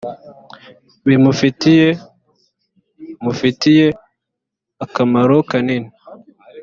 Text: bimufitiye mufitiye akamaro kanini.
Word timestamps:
bimufitiye 1.07 1.87
mufitiye 3.23 3.87
akamaro 4.83 5.35
kanini. 5.49 5.89